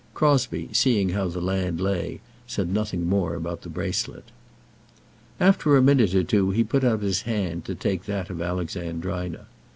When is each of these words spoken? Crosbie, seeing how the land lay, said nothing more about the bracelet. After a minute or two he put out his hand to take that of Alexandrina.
Crosbie, 0.15 0.69
seeing 0.71 1.09
how 1.09 1.27
the 1.27 1.39
land 1.39 1.79
lay, 1.79 2.21
said 2.47 2.73
nothing 2.73 3.05
more 3.07 3.35
about 3.35 3.61
the 3.61 3.69
bracelet. 3.69 4.31
After 5.39 5.77
a 5.77 5.81
minute 5.83 6.15
or 6.15 6.23
two 6.23 6.49
he 6.49 6.63
put 6.63 6.83
out 6.83 7.03
his 7.03 7.21
hand 7.21 7.65
to 7.65 7.75
take 7.75 8.05
that 8.05 8.31
of 8.31 8.41
Alexandrina. 8.41 9.45